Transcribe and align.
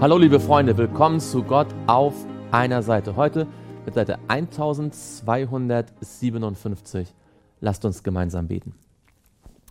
Hallo 0.00 0.16
liebe 0.16 0.40
Freunde, 0.40 0.78
willkommen 0.78 1.20
zu 1.20 1.42
Gott 1.42 1.66
auf 1.86 2.14
einer 2.52 2.82
Seite. 2.82 3.16
Heute 3.16 3.46
mit 3.84 3.92
Seite 3.92 4.18
1257. 4.28 7.14
Lasst 7.60 7.84
uns 7.84 8.02
gemeinsam 8.02 8.48
beten. 8.48 8.74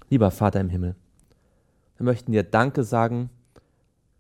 Lieber 0.08 0.30
Vater 0.30 0.60
im 0.60 0.70
Himmel, 0.70 0.96
wir 1.98 2.04
möchten 2.04 2.32
dir 2.32 2.44
Danke 2.44 2.84
sagen, 2.84 3.32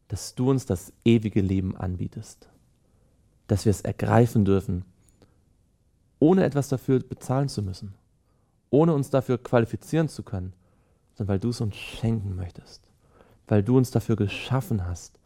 dass 0.08 0.34
du 0.34 0.50
uns 0.50 0.66
das 0.66 0.92
ewige 1.06 1.42
Leben 1.42 1.78
anbietest, 1.78 2.50
dass 3.46 3.66
wir 3.66 3.70
es 3.70 3.82
ergreifen 3.82 4.46
dürfen, 4.46 4.86
ohne 6.18 6.44
etwas 6.44 6.70
dafür 6.70 7.02
bezahlen 7.02 7.50
zu 7.50 7.62
müssen, 7.62 7.94
ohne 8.72 8.96
uns 8.96 9.12
dafür 9.12 9.38
qualifizieren 9.38 10.10
zu 10.10 10.24
können, 10.24 10.54
sondern 11.14 11.34
weil 11.34 11.40
du 11.40 11.50
es 11.50 11.62
uns 11.62 11.76
schenken 11.76 12.36
möchtest, 12.36 12.82
weil 13.48 13.62
du 13.62 13.78
uns 13.78 13.92
dafür 13.92 14.16
geschaffen 14.16 14.88
hast 14.88 15.19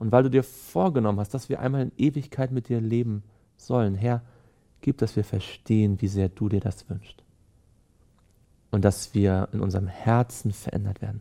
und 0.00 0.10
weil 0.12 0.22
du 0.22 0.30
dir 0.30 0.42
vorgenommen 0.42 1.20
hast, 1.20 1.34
dass 1.34 1.50
wir 1.50 1.60
einmal 1.60 1.82
in 1.82 1.92
Ewigkeit 1.98 2.52
mit 2.52 2.70
dir 2.70 2.80
leben 2.80 3.22
sollen, 3.58 3.94
Herr, 3.94 4.22
gib, 4.80 4.96
dass 4.96 5.14
wir 5.14 5.24
verstehen, 5.24 6.00
wie 6.00 6.08
sehr 6.08 6.30
du 6.30 6.48
dir 6.48 6.60
das 6.60 6.88
wünschst. 6.88 7.22
Und 8.70 8.82
dass 8.84 9.14
wir 9.14 9.50
in 9.52 9.60
unserem 9.60 9.88
Herzen 9.88 10.52
verändert 10.52 11.02
werden. 11.02 11.20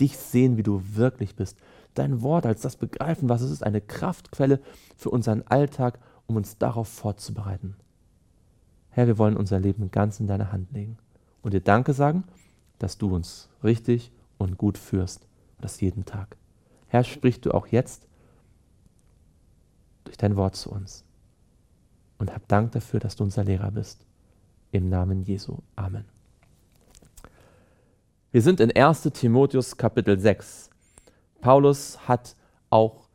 Dich 0.00 0.16
sehen, 0.16 0.56
wie 0.56 0.62
du 0.62 0.82
wirklich 0.94 1.36
bist. 1.36 1.58
Dein 1.92 2.22
Wort 2.22 2.46
als 2.46 2.62
das 2.62 2.76
begreifen, 2.76 3.28
was 3.28 3.42
es 3.42 3.50
ist, 3.50 3.62
eine 3.62 3.82
Kraftquelle 3.82 4.58
für 4.96 5.10
unseren 5.10 5.42
Alltag, 5.42 5.98
um 6.26 6.36
uns 6.36 6.56
darauf 6.56 6.88
vorzubereiten. 6.88 7.76
Herr, 8.88 9.06
wir 9.06 9.18
wollen 9.18 9.36
unser 9.36 9.60
Leben 9.60 9.90
ganz 9.90 10.18
in 10.18 10.28
deine 10.28 10.50
Hand 10.50 10.72
legen 10.72 10.96
und 11.42 11.52
dir 11.52 11.60
Danke 11.60 11.92
sagen, 11.92 12.24
dass 12.78 12.96
du 12.96 13.14
uns 13.14 13.50
richtig 13.62 14.12
und 14.38 14.56
gut 14.56 14.78
führst. 14.78 15.26
Das 15.60 15.82
jeden 15.82 16.06
Tag. 16.06 16.38
Herr, 16.86 17.04
sprich 17.04 17.42
du 17.42 17.52
auch 17.52 17.66
jetzt 17.66 18.06
durch 20.04 20.16
dein 20.16 20.36
Wort 20.36 20.56
zu 20.56 20.70
uns. 20.70 21.04
Und 22.18 22.32
hab 22.32 22.46
Dank 22.48 22.72
dafür, 22.72 23.00
dass 23.00 23.16
du 23.16 23.24
unser 23.24 23.44
Lehrer 23.44 23.70
bist. 23.70 24.06
Im 24.70 24.88
Namen 24.88 25.22
Jesu. 25.22 25.58
Amen. 25.76 26.04
Wir 28.30 28.42
sind 28.42 28.60
in 28.60 28.74
1 28.74 29.02
Timotheus 29.12 29.76
Kapitel 29.76 30.18
6. 30.18 30.70
Paulus 31.40 32.08
hat 32.08 32.36
auch 32.70 33.08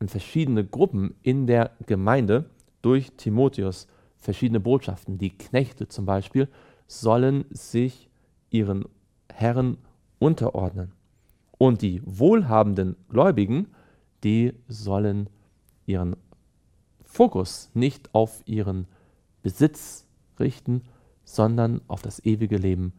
in 0.00 0.08
verschiedene 0.08 0.64
Gruppen 0.64 1.14
in 1.22 1.46
der 1.46 1.72
Gemeinde 1.86 2.50
durch 2.82 3.12
Timotheus 3.16 3.88
verschiedene 4.18 4.60
Botschaften. 4.60 5.18
Die 5.18 5.36
Knechte 5.36 5.88
zum 5.88 6.06
Beispiel 6.06 6.48
sollen 6.86 7.46
sich 7.50 8.08
ihren 8.50 8.84
Herren 9.32 9.78
unterordnen. 10.18 10.92
Und 11.58 11.82
die 11.82 12.02
wohlhabenden 12.04 12.96
Gläubigen, 13.08 13.68
die 14.22 14.52
sollen 14.68 15.30
ihren 15.86 16.16
Fokus 17.02 17.70
nicht 17.74 18.14
auf 18.14 18.42
ihren 18.46 18.86
Besitz 19.42 20.06
richten, 20.38 20.82
sondern 21.24 21.80
auf 21.86 22.02
das 22.02 22.24
ewige 22.24 22.56
Leben 22.56 22.92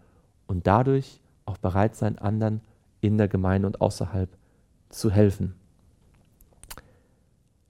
und 0.47 0.67
dadurch 0.67 1.19
auch 1.45 1.57
bereit 1.57 1.95
sein, 1.95 2.17
anderen 2.17 2.61
in 3.01 3.17
der 3.17 3.27
Gemeinde 3.27 3.67
und 3.67 3.81
außerhalb 3.81 4.29
zu 4.89 5.11
helfen. 5.11 5.55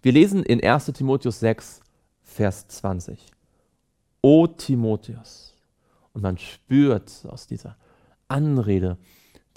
Wir 0.01 0.12
lesen 0.12 0.44
in 0.44 0.63
1 0.63 0.85
Timotheus 0.94 1.39
6, 1.39 1.81
Vers 2.22 2.68
20. 2.68 3.31
O 4.22 4.47
Timotheus. 4.47 5.56
Und 6.13 6.22
man 6.22 6.38
spürt 6.38 7.25
aus 7.28 7.47
dieser 7.47 7.75
Anrede 8.28 8.97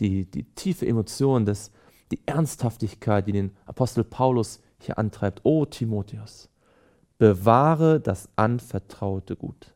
die, 0.00 0.24
die 0.24 0.44
tiefe 0.44 0.86
Emotion, 0.86 1.44
des, 1.44 1.70
die 2.10 2.20
Ernsthaftigkeit, 2.26 3.26
die 3.26 3.32
den 3.32 3.56
Apostel 3.66 4.04
Paulus 4.04 4.60
hier 4.80 4.98
antreibt. 4.98 5.40
O 5.44 5.64
Timotheus, 5.64 6.48
bewahre 7.18 8.00
das 8.00 8.28
anvertraute 8.36 9.36
Gut. 9.36 9.74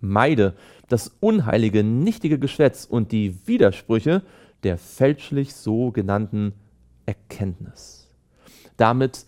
Meide 0.00 0.54
das 0.88 1.12
unheilige, 1.20 1.82
nichtige 1.82 2.38
Geschwätz 2.38 2.84
und 2.84 3.12
die 3.12 3.46
Widersprüche 3.46 4.22
der 4.62 4.78
fälschlich 4.78 5.54
sogenannten 5.54 6.52
Erkenntnis. 7.06 8.08
Damit 8.76 9.26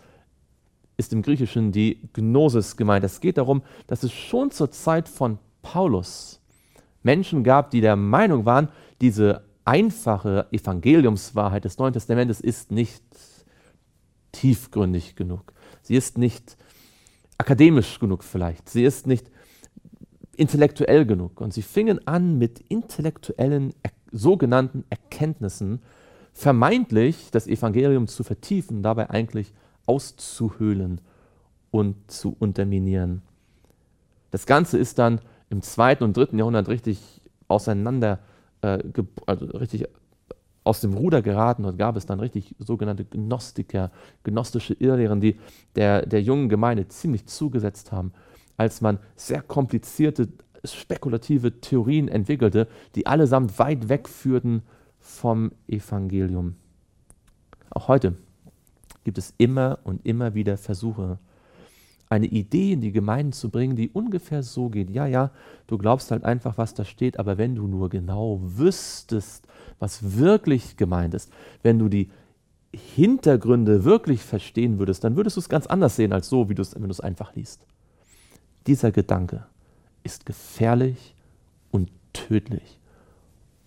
ist 0.96 1.12
im 1.12 1.22
Griechischen 1.22 1.72
die 1.72 2.08
Gnosis 2.12 2.76
gemeint. 2.76 3.04
Es 3.04 3.20
geht 3.20 3.38
darum, 3.38 3.62
dass 3.86 4.02
es 4.02 4.12
schon 4.12 4.50
zur 4.50 4.70
Zeit 4.70 5.08
von 5.08 5.38
Paulus 5.62 6.40
Menschen 7.02 7.42
gab, 7.42 7.70
die 7.70 7.80
der 7.80 7.96
Meinung 7.96 8.44
waren, 8.44 8.68
diese 9.00 9.44
einfache 9.64 10.46
Evangeliumswahrheit 10.50 11.64
des 11.64 11.78
Neuen 11.78 11.92
Testamentes 11.92 12.40
ist 12.40 12.70
nicht 12.70 13.02
tiefgründig 14.32 15.16
genug. 15.16 15.52
Sie 15.82 15.96
ist 15.96 16.18
nicht 16.18 16.56
akademisch 17.38 17.98
genug 17.98 18.22
vielleicht. 18.24 18.68
Sie 18.68 18.84
ist 18.84 19.06
nicht 19.06 19.30
intellektuell 20.36 21.06
genug. 21.06 21.40
Und 21.40 21.52
sie 21.52 21.62
fingen 21.62 22.06
an 22.06 22.38
mit 22.38 22.60
intellektuellen 22.68 23.74
sogenannten 24.12 24.84
Erkenntnissen 24.90 25.80
vermeintlich 26.32 27.30
das 27.30 27.46
Evangelium 27.46 28.06
zu 28.06 28.24
vertiefen, 28.24 28.82
dabei 28.82 29.10
eigentlich 29.10 29.52
auszuhöhlen 29.86 31.00
und 31.70 32.10
zu 32.10 32.36
unterminieren. 32.38 33.22
Das 34.30 34.46
Ganze 34.46 34.78
ist 34.78 34.98
dann 34.98 35.20
im 35.50 35.62
zweiten 35.62 36.04
und 36.04 36.16
dritten 36.16 36.38
Jahrhundert 36.38 36.68
richtig 36.68 37.20
auseinander, 37.48 38.20
äh, 38.62 38.78
also 39.26 39.46
richtig 39.46 39.88
aus 40.64 40.80
dem 40.80 40.94
Ruder 40.94 41.22
geraten 41.22 41.64
und 41.64 41.78
gab 41.78 41.96
es 41.96 42.06
dann 42.06 42.20
richtig 42.20 42.54
sogenannte 42.58 43.04
Gnostiker, 43.04 43.90
gnostische 44.24 44.74
Irrlehren, 44.74 45.20
die 45.20 45.38
der, 45.74 46.04
der 46.06 46.22
jungen 46.22 46.48
Gemeinde 46.48 46.88
ziemlich 46.88 47.26
zugesetzt 47.26 47.92
haben, 47.92 48.12
als 48.56 48.80
man 48.80 48.98
sehr 49.16 49.42
komplizierte, 49.42 50.28
spekulative 50.64 51.60
Theorien 51.60 52.08
entwickelte, 52.08 52.68
die 52.94 53.06
allesamt 53.06 53.58
weit 53.58 53.88
wegführten 53.88 54.62
vom 54.98 55.52
Evangelium. 55.66 56.56
Auch 57.70 57.88
heute 57.88 58.16
gibt 59.04 59.16
es 59.16 59.32
immer 59.38 59.78
und 59.84 60.04
immer 60.04 60.34
wieder 60.34 60.58
Versuche, 60.58 61.18
eine 62.10 62.26
Idee 62.26 62.72
in 62.72 62.80
die 62.80 62.92
Gemeinden 62.92 63.32
zu 63.32 63.50
bringen, 63.50 63.76
die 63.76 63.88
ungefähr 63.88 64.42
so 64.42 64.68
geht. 64.68 64.90
Ja, 64.90 65.06
ja, 65.06 65.30
du 65.68 65.78
glaubst 65.78 66.10
halt 66.10 66.24
einfach, 66.24 66.58
was 66.58 66.74
da 66.74 66.84
steht, 66.84 67.18
aber 67.18 67.38
wenn 67.38 67.54
du 67.54 67.68
nur 67.68 67.88
genau 67.88 68.40
wüsstest, 68.42 69.46
was 69.78 70.18
wirklich 70.18 70.76
gemeint 70.76 71.14
ist, 71.14 71.32
wenn 71.62 71.78
du 71.78 71.88
die 71.88 72.10
Hintergründe 72.72 73.84
wirklich 73.84 74.22
verstehen 74.22 74.78
würdest, 74.78 75.04
dann 75.04 75.16
würdest 75.16 75.36
du 75.36 75.40
es 75.40 75.48
ganz 75.48 75.66
anders 75.66 75.96
sehen 75.96 76.12
als 76.12 76.28
so, 76.28 76.48
wie 76.48 76.54
du 76.54 76.62
es, 76.62 76.74
wenn 76.74 76.82
du 76.82 76.90
es 76.90 77.00
einfach 77.00 77.34
liest. 77.34 77.64
Dieser 78.66 78.90
Gedanke 78.90 79.46
ist 80.02 80.26
gefährlich 80.26 81.14
und 81.70 81.90
tödlich. 82.12 82.78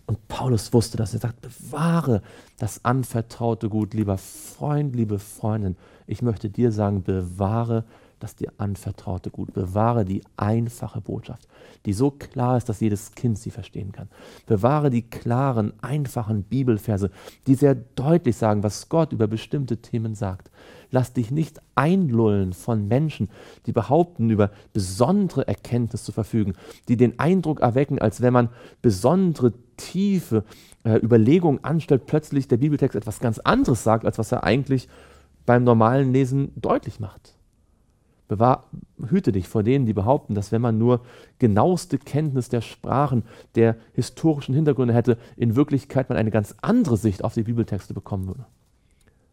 Und 0.05 0.27
Paulus 0.27 0.73
wusste 0.73 0.97
das. 0.97 1.13
Er 1.13 1.21
sagt, 1.21 1.39
bewahre 1.41 2.21
das 2.59 2.83
anvertraute 2.83 3.69
Gut, 3.69 3.93
lieber 3.93 4.17
Freund, 4.17 4.95
liebe 4.95 5.17
Freundin. 5.17 5.77
Ich 6.07 6.21
möchte 6.21 6.49
dir 6.49 6.73
sagen, 6.73 7.03
bewahre 7.03 7.85
das 8.23 8.37
dir 8.37 8.53
anvertraute 8.57 9.29
Gut. 9.29 9.53
Bewahre 9.53 10.05
die 10.05 10.23
einfache 10.37 11.01
Botschaft, 11.01 11.47
die 11.85 11.91
so 11.91 12.09
klar 12.09 12.55
ist, 12.55 12.69
dass 12.69 12.79
jedes 12.79 13.11
Kind 13.11 13.37
sie 13.37 13.51
verstehen 13.51 13.91
kann. 13.91 14.07
Bewahre 14.45 14.89
die 14.89 15.01
klaren, 15.01 15.73
einfachen 15.81 16.43
Bibelverse, 16.43 17.11
die 17.47 17.55
sehr 17.55 17.75
deutlich 17.75 18.37
sagen, 18.37 18.63
was 18.63 18.87
Gott 18.87 19.11
über 19.11 19.27
bestimmte 19.27 19.77
Themen 19.77 20.15
sagt. 20.15 20.49
Lass 20.89 21.11
dich 21.11 21.31
nicht 21.31 21.59
einlullen 21.75 22.53
von 22.53 22.87
Menschen, 22.87 23.29
die 23.65 23.73
behaupten, 23.73 24.29
über 24.29 24.51
besondere 24.71 25.45
Erkenntnis 25.45 26.05
zu 26.05 26.13
verfügen, 26.13 26.53
die 26.87 26.95
den 26.95 27.19
Eindruck 27.19 27.59
erwecken, 27.59 27.99
als 27.99 28.21
wenn 28.21 28.31
man 28.31 28.49
besondere 28.81 29.53
tiefe 29.75 30.45
äh, 30.85 30.95
Überlegungen 30.95 31.61
anstellt, 31.63 32.05
plötzlich 32.05 32.47
der 32.47 32.57
Bibeltext 32.57 32.95
etwas 32.95 33.19
ganz 33.19 33.39
anderes 33.39 33.83
sagt, 33.83 34.05
als 34.05 34.17
was 34.17 34.31
er 34.31 34.45
eigentlich 34.45 34.87
beim 35.45 35.65
normalen 35.65 36.13
Lesen 36.13 36.53
deutlich 36.55 37.01
macht. 37.01 37.35
Bewahr, 38.27 38.65
hüte 39.09 39.31
dich 39.31 39.47
vor 39.47 39.63
denen, 39.63 39.85
die 39.85 39.93
behaupten, 39.93 40.33
dass 40.33 40.51
wenn 40.51 40.61
man 40.61 40.77
nur 40.77 41.01
genaueste 41.39 41.97
Kenntnis 41.97 42.49
der 42.49 42.61
Sprachen, 42.61 43.23
der 43.55 43.75
historischen 43.93 44.55
Hintergründe 44.55 44.93
hätte, 44.93 45.17
in 45.35 45.55
Wirklichkeit 45.55 46.09
man 46.09 46.17
eine 46.17 46.31
ganz 46.31 46.55
andere 46.61 46.97
Sicht 46.97 47.23
auf 47.23 47.33
die 47.33 47.43
Bibeltexte 47.43 47.93
bekommen 47.93 48.27
würde. 48.27 48.45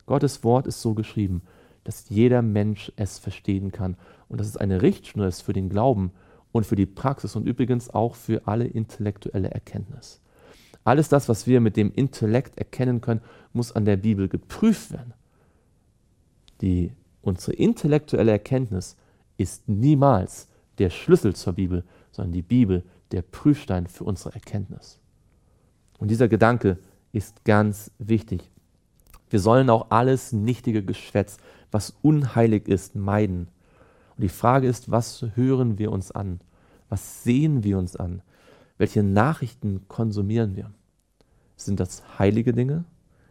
Gottes 0.06 0.42
Wort 0.42 0.66
ist 0.66 0.82
so 0.82 0.94
geschrieben, 0.94 1.42
dass 1.84 2.08
jeder 2.08 2.42
Mensch 2.42 2.92
es 2.96 3.18
verstehen 3.18 3.72
kann 3.72 3.96
und 4.28 4.40
dass 4.40 4.48
es 4.48 4.56
eine 4.56 4.82
Richtschnur 4.82 5.26
ist 5.26 5.42
für 5.42 5.52
den 5.52 5.68
Glauben 5.68 6.10
und 6.52 6.66
für 6.66 6.76
die 6.76 6.86
Praxis 6.86 7.36
und 7.36 7.46
übrigens 7.46 7.90
auch 7.90 8.16
für 8.16 8.46
alle 8.46 8.66
intellektuelle 8.66 9.50
Erkenntnis. 9.50 10.20
Alles 10.84 11.08
das, 11.08 11.28
was 11.28 11.46
wir 11.46 11.60
mit 11.60 11.76
dem 11.76 11.92
Intellekt 11.92 12.58
erkennen 12.58 13.00
können, 13.00 13.20
muss 13.52 13.72
an 13.72 13.84
der 13.84 13.96
Bibel 13.96 14.28
geprüft 14.28 14.92
werden. 14.92 15.14
Die 16.60 16.92
Unsere 17.22 17.52
intellektuelle 17.52 18.32
Erkenntnis 18.32 18.96
ist 19.36 19.68
niemals 19.68 20.48
der 20.78 20.90
Schlüssel 20.90 21.34
zur 21.34 21.54
Bibel, 21.54 21.84
sondern 22.10 22.32
die 22.32 22.42
Bibel 22.42 22.84
der 23.12 23.22
Prüfstein 23.22 23.86
für 23.86 24.04
unsere 24.04 24.34
Erkenntnis. 24.34 24.98
Und 25.98 26.10
dieser 26.10 26.28
Gedanke 26.28 26.78
ist 27.12 27.44
ganz 27.44 27.90
wichtig. 27.98 28.50
Wir 29.28 29.40
sollen 29.40 29.70
auch 29.70 29.90
alles 29.90 30.32
nichtige 30.32 30.82
Geschwätz, 30.82 31.38
was 31.70 31.94
unheilig 32.02 32.68
ist, 32.68 32.96
meiden. 32.96 33.48
Und 34.16 34.22
die 34.22 34.28
Frage 34.28 34.66
ist, 34.66 34.90
was 34.90 35.24
hören 35.34 35.78
wir 35.78 35.92
uns 35.92 36.10
an? 36.10 36.40
Was 36.88 37.22
sehen 37.22 37.62
wir 37.62 37.78
uns 37.78 37.96
an? 37.96 38.22
Welche 38.78 39.02
Nachrichten 39.02 39.86
konsumieren 39.88 40.56
wir? 40.56 40.70
Sind 41.56 41.78
das 41.78 42.02
heilige 42.18 42.52
Dinge? 42.52 42.84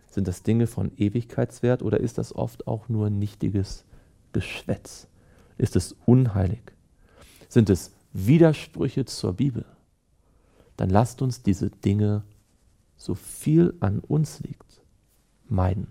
Sind 0.10 0.28
das 0.28 0.44
Dinge 0.44 0.68
von 0.68 0.92
Ewigkeitswert 0.98 1.84
oder 1.84 2.00
ist 2.00 2.18
das 2.18 2.36
oft 2.36 2.68
auch 2.68 2.90
nur 2.90 3.10
nichtiges 3.10 3.86
Geschwätz? 4.34 5.08
Ist 5.58 5.76
es 5.76 5.96
unheilig? 6.06 6.74
Sind 7.48 7.70
es 7.70 7.94
Widersprüche 8.14 9.06
zur 9.06 9.34
Bibel? 9.34 9.66
Dann 10.78 10.90
lasst 10.90 11.22
uns 11.22 11.44
diese 11.44 11.70
Dinge, 11.70 12.24
so 12.96 13.14
viel 13.16 13.76
an 13.80 14.00
uns 14.00 14.40
liegt, 14.40 14.82
meiden. 15.48 15.88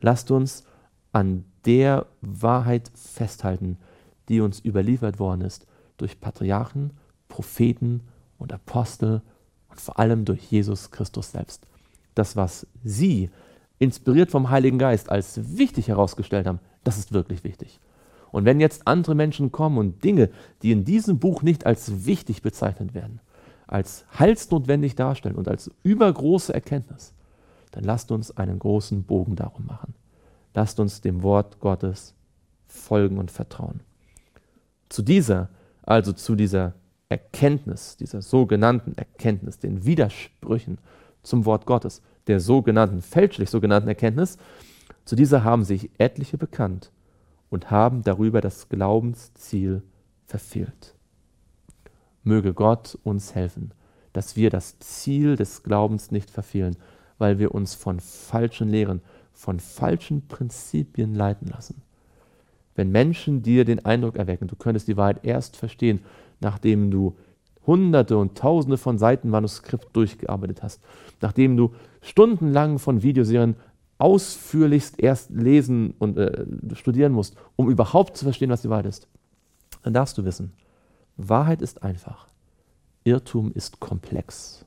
Lasst 0.00 0.30
uns 0.30 0.64
an 1.12 1.44
der 1.64 2.06
Wahrheit 2.20 2.90
festhalten, 2.94 3.78
die 4.28 4.40
uns 4.40 4.60
überliefert 4.64 5.18
worden 5.18 5.42
ist 5.42 5.66
durch 5.96 6.20
Patriarchen, 6.20 6.92
Propheten 7.28 8.02
und 8.38 8.52
Apostel 8.52 9.22
und 9.68 9.80
vor 9.80 9.98
allem 9.98 10.24
durch 10.24 10.50
Jesus 10.50 10.90
Christus 10.90 11.32
selbst. 11.32 11.66
Das, 12.14 12.36
was 12.36 12.66
sie, 12.82 13.30
inspiriert 13.78 14.30
vom 14.30 14.50
Heiligen 14.50 14.78
Geist, 14.78 15.10
als 15.10 15.56
wichtig 15.58 15.88
herausgestellt 15.88 16.46
haben, 16.46 16.60
das 16.84 16.98
ist 16.98 17.12
wirklich 17.12 17.44
wichtig. 17.44 17.80
Und 18.30 18.44
wenn 18.44 18.60
jetzt 18.60 18.86
andere 18.86 19.14
Menschen 19.14 19.52
kommen 19.52 19.78
und 19.78 20.02
Dinge, 20.02 20.30
die 20.62 20.72
in 20.72 20.84
diesem 20.84 21.18
Buch 21.18 21.42
nicht 21.42 21.66
als 21.66 22.04
wichtig 22.04 22.42
bezeichnet 22.42 22.94
werden, 22.94 23.20
als 23.66 24.04
heilsnotwendig 24.18 24.96
darstellen 24.96 25.36
und 25.36 25.48
als 25.48 25.70
übergroße 25.82 26.52
Erkenntnis, 26.52 27.14
dann 27.70 27.84
lasst 27.84 28.10
uns 28.10 28.36
einen 28.36 28.58
großen 28.58 29.04
Bogen 29.04 29.36
darum 29.36 29.66
machen. 29.66 29.94
Lasst 30.52 30.78
uns 30.78 31.00
dem 31.00 31.22
Wort 31.22 31.60
Gottes 31.60 32.14
folgen 32.66 33.18
und 33.18 33.30
vertrauen. 33.30 33.80
Zu 34.88 35.02
dieser, 35.02 35.48
also 35.82 36.12
zu 36.12 36.34
dieser 36.34 36.74
Erkenntnis, 37.08 37.96
dieser 37.96 38.22
sogenannten 38.22 38.94
Erkenntnis, 38.96 39.58
den 39.58 39.84
Widersprüchen 39.84 40.78
zum 41.24 41.44
Wort 41.44 41.66
Gottes, 41.66 42.02
der 42.26 42.40
sogenannten, 42.40 43.02
fälschlich 43.02 43.50
sogenannten 43.50 43.88
Erkenntnis, 43.88 44.38
zu 45.04 45.16
dieser 45.16 45.44
haben 45.44 45.64
sich 45.64 45.90
etliche 45.98 46.38
bekannt 46.38 46.90
und 47.50 47.70
haben 47.70 48.02
darüber 48.02 48.40
das 48.40 48.68
Glaubensziel 48.68 49.82
verfehlt. 50.26 50.94
Möge 52.22 52.54
Gott 52.54 52.98
uns 53.02 53.34
helfen, 53.34 53.72
dass 54.12 54.36
wir 54.36 54.48
das 54.48 54.78
Ziel 54.78 55.36
des 55.36 55.62
Glaubens 55.62 56.10
nicht 56.10 56.30
verfehlen, 56.30 56.76
weil 57.18 57.38
wir 57.38 57.54
uns 57.54 57.74
von 57.74 58.00
falschen 58.00 58.68
Lehren, 58.68 59.02
von 59.32 59.60
falschen 59.60 60.26
Prinzipien 60.26 61.14
leiten 61.14 61.48
lassen. 61.48 61.82
Wenn 62.74 62.90
Menschen 62.90 63.42
dir 63.42 63.64
den 63.64 63.84
Eindruck 63.84 64.16
erwecken, 64.16 64.48
du 64.48 64.56
könntest 64.56 64.88
die 64.88 64.96
Wahrheit 64.96 65.24
erst 65.24 65.56
verstehen, 65.56 66.00
nachdem 66.40 66.90
du 66.90 67.16
hunderte 67.66 68.16
und 68.16 68.36
tausende 68.36 68.76
von 68.76 68.98
Seiten 68.98 69.30
Manuskript 69.30 69.94
durchgearbeitet 69.94 70.62
hast, 70.62 70.82
nachdem 71.20 71.56
du 71.56 71.72
stundenlang 72.02 72.78
von 72.78 73.02
Videoserien 73.02 73.56
ausführlichst 73.98 75.00
erst 75.00 75.30
lesen 75.30 75.94
und 75.98 76.18
äh, 76.18 76.44
studieren 76.74 77.12
musst, 77.12 77.36
um 77.56 77.70
überhaupt 77.70 78.16
zu 78.16 78.24
verstehen, 78.24 78.50
was 78.50 78.62
die 78.62 78.70
Wahrheit 78.70 78.86
ist, 78.86 79.06
dann 79.82 79.94
darfst 79.94 80.18
du 80.18 80.24
wissen, 80.24 80.52
Wahrheit 81.16 81.62
ist 81.62 81.82
einfach, 81.82 82.26
Irrtum 83.04 83.52
ist 83.52 83.80
komplex. 83.80 84.64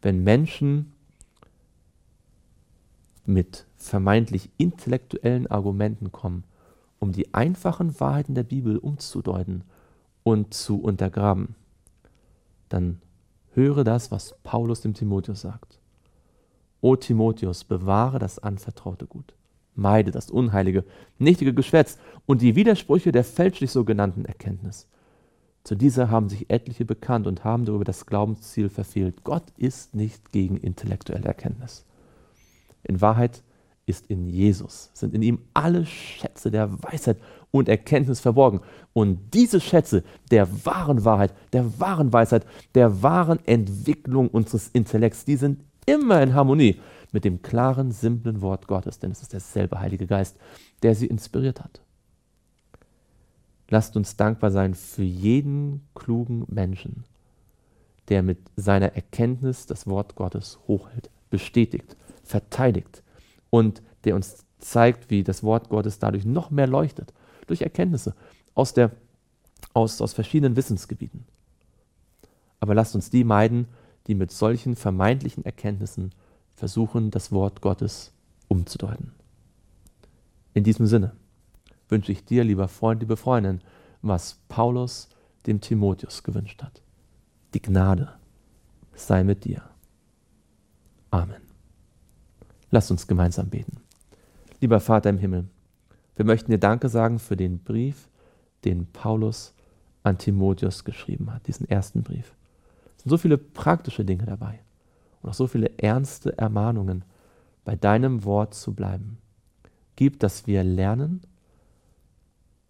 Wenn 0.00 0.24
Menschen 0.24 0.92
mit 3.26 3.66
vermeintlich 3.76 4.50
intellektuellen 4.56 5.46
Argumenten 5.46 6.12
kommen, 6.12 6.44
um 6.98 7.12
die 7.12 7.34
einfachen 7.34 7.98
Wahrheiten 8.00 8.34
der 8.34 8.44
Bibel 8.44 8.78
umzudeuten 8.78 9.62
und 10.22 10.54
zu 10.54 10.80
untergraben, 10.80 11.54
dann 12.68 13.00
höre 13.52 13.84
das, 13.84 14.10
was 14.10 14.36
Paulus 14.42 14.80
dem 14.80 14.94
Timotheus 14.94 15.42
sagt. 15.42 15.78
O 16.80 16.96
Timotheus, 16.96 17.64
bewahre 17.64 18.18
das 18.18 18.38
anvertraute 18.38 19.06
Gut, 19.06 19.34
meide 19.74 20.10
das 20.10 20.30
unheilige, 20.30 20.84
nichtige 21.18 21.54
Geschwätz 21.54 21.98
und 22.26 22.42
die 22.42 22.56
Widersprüche 22.56 23.12
der 23.12 23.24
fälschlich 23.24 23.70
sogenannten 23.70 24.24
Erkenntnis. 24.24 24.88
Zu 25.62 25.76
dieser 25.76 26.10
haben 26.10 26.28
sich 26.28 26.50
etliche 26.50 26.84
bekannt 26.84 27.26
und 27.26 27.42
haben 27.42 27.64
darüber 27.64 27.84
das 27.84 28.04
Glaubensziel 28.04 28.68
verfehlt. 28.68 29.24
Gott 29.24 29.44
ist 29.56 29.94
nicht 29.94 30.30
gegen 30.30 30.58
intellektuelle 30.58 31.24
Erkenntnis. 31.24 31.86
In 32.82 33.00
Wahrheit 33.00 33.42
ist 33.86 34.06
in 34.06 34.26
Jesus, 34.28 34.90
sind 34.94 35.14
in 35.14 35.22
ihm 35.22 35.38
alle 35.52 35.84
Schätze 35.86 36.50
der 36.50 36.82
Weisheit 36.82 37.18
und 37.50 37.68
Erkenntnis 37.68 38.20
verborgen. 38.20 38.60
Und 38.92 39.34
diese 39.34 39.60
Schätze 39.60 40.02
der 40.30 40.48
wahren 40.64 41.04
Wahrheit, 41.04 41.34
der 41.52 41.78
wahren 41.78 42.12
Weisheit, 42.12 42.46
der 42.74 43.02
wahren 43.02 43.38
Entwicklung 43.46 44.28
unseres 44.28 44.68
Intellekts, 44.68 45.24
die 45.24 45.36
sind 45.36 45.62
immer 45.86 46.22
in 46.22 46.34
Harmonie 46.34 46.80
mit 47.12 47.24
dem 47.24 47.42
klaren, 47.42 47.92
simplen 47.92 48.40
Wort 48.40 48.66
Gottes, 48.66 48.98
denn 48.98 49.10
es 49.12 49.22
ist 49.22 49.32
derselbe 49.32 49.78
Heilige 49.78 50.06
Geist, 50.06 50.36
der 50.82 50.94
sie 50.94 51.06
inspiriert 51.06 51.60
hat. 51.62 51.80
Lasst 53.68 53.96
uns 53.96 54.16
dankbar 54.16 54.50
sein 54.50 54.74
für 54.74 55.04
jeden 55.04 55.86
klugen 55.94 56.44
Menschen, 56.48 57.04
der 58.08 58.22
mit 58.22 58.38
seiner 58.56 58.94
Erkenntnis 58.94 59.66
das 59.66 59.86
Wort 59.86 60.16
Gottes 60.16 60.58
hochhält, 60.66 61.08
bestätigt, 61.30 61.96
verteidigt 62.24 63.03
und 63.54 63.82
der 64.02 64.16
uns 64.16 64.44
zeigt, 64.58 65.10
wie 65.10 65.22
das 65.22 65.44
Wort 65.44 65.68
Gottes 65.68 66.00
dadurch 66.00 66.24
noch 66.24 66.50
mehr 66.50 66.66
leuchtet, 66.66 67.14
durch 67.46 67.62
Erkenntnisse 67.62 68.16
aus, 68.56 68.74
der, 68.74 68.90
aus, 69.74 70.00
aus 70.00 70.12
verschiedenen 70.12 70.56
Wissensgebieten. 70.56 71.24
Aber 72.58 72.74
lasst 72.74 72.96
uns 72.96 73.10
die 73.10 73.22
meiden, 73.22 73.68
die 74.08 74.16
mit 74.16 74.32
solchen 74.32 74.74
vermeintlichen 74.74 75.44
Erkenntnissen 75.44 76.10
versuchen, 76.56 77.12
das 77.12 77.30
Wort 77.30 77.60
Gottes 77.60 78.12
umzudeuten. 78.48 79.12
In 80.52 80.64
diesem 80.64 80.86
Sinne 80.86 81.12
wünsche 81.88 82.10
ich 82.10 82.24
dir, 82.24 82.42
lieber 82.42 82.66
Freund, 82.66 83.02
liebe 83.02 83.16
Freundin, 83.16 83.60
was 84.02 84.40
Paulus 84.48 85.08
dem 85.46 85.60
Timotheus 85.60 86.24
gewünscht 86.24 86.60
hat. 86.60 86.82
Die 87.54 87.62
Gnade 87.62 88.14
sei 88.94 89.22
mit 89.22 89.44
dir. 89.44 89.62
Amen. 91.12 91.43
Lass 92.74 92.90
uns 92.90 93.06
gemeinsam 93.06 93.50
beten. 93.50 93.76
Lieber 94.60 94.80
Vater 94.80 95.08
im 95.08 95.18
Himmel, 95.18 95.44
wir 96.16 96.24
möchten 96.24 96.50
dir 96.50 96.58
Danke 96.58 96.88
sagen 96.88 97.20
für 97.20 97.36
den 97.36 97.60
Brief, 97.60 98.08
den 98.64 98.90
Paulus 98.90 99.54
an 100.02 100.18
Timotheus 100.18 100.82
geschrieben 100.82 101.32
hat, 101.32 101.46
diesen 101.46 101.68
ersten 101.68 102.02
Brief. 102.02 102.34
Es 102.96 103.04
sind 103.04 103.10
so 103.10 103.16
viele 103.16 103.38
praktische 103.38 104.04
Dinge 104.04 104.26
dabei 104.26 104.58
und 105.22 105.30
auch 105.30 105.34
so 105.34 105.46
viele 105.46 105.78
ernste 105.78 106.36
Ermahnungen, 106.36 107.04
bei 107.64 107.76
deinem 107.76 108.24
Wort 108.24 108.54
zu 108.54 108.74
bleiben. 108.74 109.18
Gib, 109.94 110.18
dass 110.18 110.48
wir 110.48 110.64
lernen, 110.64 111.20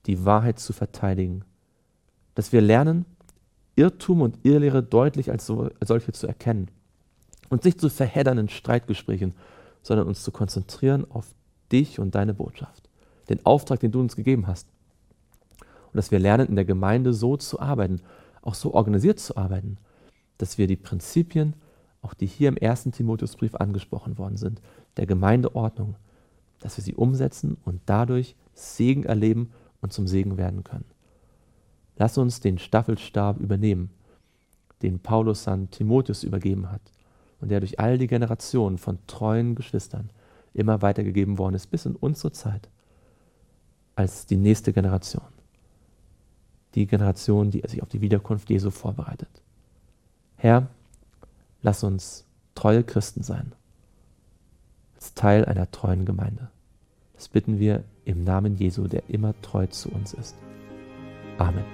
die 0.05 0.27
Wahrheit 0.27 0.59
zu 0.59 0.75
verteidigen, 0.75 1.47
dass 2.35 2.53
wir 2.53 2.61
lernen, 2.61 3.07
Irrtum 3.75 4.21
und 4.21 4.39
Irrlehre 4.43 4.83
deutlich 4.83 5.31
als, 5.31 5.47
so, 5.47 5.71
als 5.81 5.89
solche 5.89 6.13
zu 6.13 6.27
erkennen 6.27 6.69
und 7.49 7.65
nicht 7.65 7.81
zu 7.81 7.89
verheddern 7.89 8.37
in 8.37 8.51
Streitgesprächen, 8.51 9.33
sondern 9.85 10.09
uns 10.09 10.25
zu 10.25 10.33
konzentrieren 10.33 11.09
auf 11.09 11.33
dich 11.71 12.01
und 12.01 12.17
deine 12.17 12.35
Botschaft, 12.35 12.89
den 13.29 13.45
Auftrag, 13.47 13.79
den 13.81 13.93
du 13.93 14.01
uns 14.01 14.17
gegeben 14.17 14.49
hast. 14.49 14.67
Und 15.61 15.97
dass 15.97 16.11
wir 16.11 16.19
lernen, 16.19 16.49
in 16.49 16.57
der 16.57 16.65
Gemeinde 16.65 17.13
so 17.13 17.37
zu 17.37 17.61
arbeiten, 17.61 18.01
auch 18.43 18.55
so 18.55 18.75
organisiert 18.75 19.21
zu 19.21 19.37
arbeiten, 19.37 19.77
dass 20.39 20.59
wir 20.59 20.67
die 20.67 20.77
Prinzipien, 20.77 21.55
auch 22.03 22.15
die 22.15 22.27
hier 22.27 22.49
im 22.49 22.57
ersten 22.57 22.93
Timotheusbrief 22.93 23.55
angesprochen 23.55 24.19
worden 24.19 24.37
sind, 24.37 24.61
der 24.97 25.07
Gemeindeordnung, 25.07 25.97
dass 26.61 26.77
wir 26.79 26.85
sie 26.85 26.95
umsetzen 26.95 27.59
und 27.65 27.81
dadurch 27.87 28.37
Segen 28.55 29.05
erleben 29.05 29.53
und 29.83 29.93
zum 29.93 30.07
Segen 30.07 30.39
werden 30.39 30.65
können. 30.65 30.87
Lass 31.97 32.17
uns 32.17 32.41
den 32.41 32.59
Staffelstab 32.59 33.39
übernehmen, 33.39 33.91
den 34.83 34.99
Paulus 34.99 35.47
an 35.47 35.71
Timotheus 35.71 36.25
übergeben 36.25 36.71
hat 36.71 36.81
und 37.45 37.51
der 37.51 37.61
durch 37.61 37.79
all 37.79 37.99
die 37.99 38.07
Generationen 38.07 38.79
von 38.79 38.97
treuen 39.07 39.55
Geschwistern 39.55 40.09
immer 40.55 40.81
weitergegeben 40.81 41.37
worden 41.37 41.57
ist, 41.57 41.71
bis 41.71 41.85
in 41.85 41.95
unsere 41.95 42.33
Zeit, 42.33 42.71
als 43.97 44.25
die 44.25 44.39
nächste 44.39 44.73
Generation. 44.73 45.29
Die 46.75 46.87
Generation, 46.87 47.51
die 47.51 47.63
sich 47.67 47.83
auf 47.83 47.91
die 47.91 48.01
Wiederkunft 48.01 48.49
Jesu 48.49 48.71
vorbereitet. 48.71 49.29
Herr, 50.37 50.69
lass 51.61 51.85
uns 51.85 52.25
treue 52.55 52.83
Christen 52.83 53.23
sein, 53.23 53.53
als 54.95 55.13
Teil 55.13 55.45
einer 55.45 55.71
treuen 55.71 56.07
Gemeinde. 56.07 56.49
Das 57.13 57.29
bitten 57.29 57.59
wir 57.59 57.85
im 58.07 58.25
Namen 58.25 58.57
Jesu, 58.57 58.89
der 58.89 59.03
immer 59.11 59.35
treu 59.43 59.67
zu 59.67 59.91
uns 59.91 60.15
ist. 60.15 60.35
Amen. 61.37 61.65